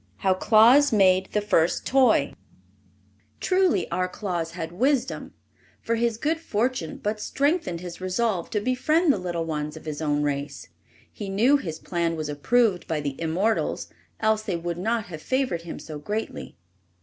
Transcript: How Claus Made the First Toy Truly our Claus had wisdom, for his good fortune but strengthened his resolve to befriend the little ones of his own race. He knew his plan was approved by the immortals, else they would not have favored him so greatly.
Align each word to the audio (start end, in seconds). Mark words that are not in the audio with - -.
How 0.25 0.33
Claus 0.33 0.91
Made 0.91 1.31
the 1.31 1.41
First 1.41 1.85
Toy 1.85 2.33
Truly 3.39 3.87
our 3.91 4.07
Claus 4.09 4.53
had 4.53 4.71
wisdom, 4.71 5.35
for 5.79 5.93
his 5.93 6.17
good 6.17 6.39
fortune 6.39 6.97
but 6.97 7.19
strengthened 7.21 7.81
his 7.81 8.01
resolve 8.01 8.49
to 8.49 8.59
befriend 8.59 9.13
the 9.13 9.19
little 9.19 9.45
ones 9.45 9.77
of 9.77 9.85
his 9.85 10.01
own 10.01 10.23
race. 10.23 10.69
He 11.13 11.29
knew 11.29 11.57
his 11.57 11.77
plan 11.77 12.15
was 12.15 12.29
approved 12.29 12.87
by 12.87 12.99
the 12.99 13.15
immortals, 13.21 13.89
else 14.19 14.41
they 14.41 14.55
would 14.57 14.79
not 14.79 15.05
have 15.05 15.21
favored 15.21 15.61
him 15.61 15.77
so 15.77 15.99
greatly. 15.99 16.57